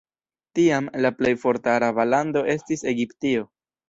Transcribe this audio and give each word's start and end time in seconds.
Tiam, 0.59 0.85
la 1.05 1.11
plej 1.19 1.33
forta 1.43 1.71
araba 1.79 2.05
lando 2.13 2.43
estis 2.55 2.83
Egiptio. 2.93 3.45